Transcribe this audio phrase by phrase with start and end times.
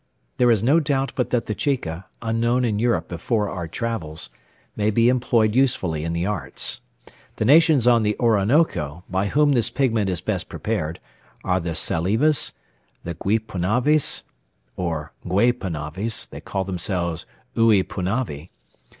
[0.37, 4.31] There is no doubt but that the chica, unknown in Europe before our travels,
[4.75, 6.81] may be employed usefully in the arts.
[7.35, 10.99] The nations on the Orinoco, by whom this pigment is best prepared,
[11.43, 12.53] are the Salivas,
[13.03, 18.49] the Guipunaves,* (* Or Guaypunaves; they call themselves Uipunavi.)